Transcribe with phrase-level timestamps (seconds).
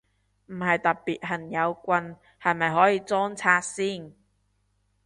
[0.47, 4.11] 唔係特別恨有棍，係咪可以裝拆先？